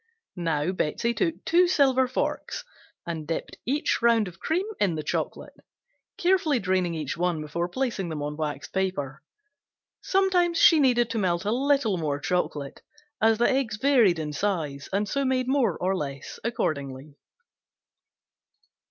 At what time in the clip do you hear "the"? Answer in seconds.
4.95-5.03, 13.37-13.47